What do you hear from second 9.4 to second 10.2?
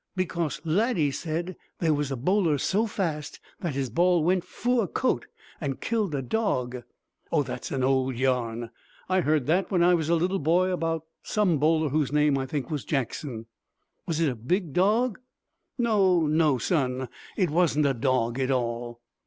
that when I was a